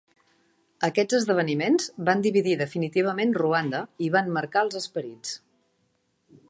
[0.87, 5.37] Aquests esdeveniments van dividir definitivament Ruanda i van marcar els esperits.